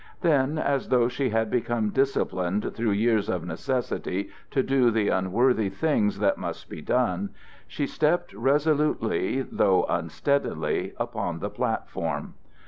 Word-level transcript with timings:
Then 0.21 0.57
as 0.57 0.89
though 0.89 1.07
she 1.07 1.29
had 1.29 1.51
become 1.51 1.91
disciplined 1.91 2.73
through 2.73 2.89
years 2.93 3.29
of 3.29 3.45
necessity 3.45 4.31
to 4.49 4.63
do 4.63 4.89
the 4.89 5.09
unworthy 5.09 5.69
things 5.69 6.17
that 6.17 6.39
must 6.39 6.71
be 6.71 6.81
done, 6.81 7.29
she 7.67 7.85
stepped 7.85 8.33
resolutely 8.33 9.43
though 9.43 9.83
unsteadily 9.87 10.93
upon 10.97 11.37
the 11.37 11.51
platform. 11.51 12.33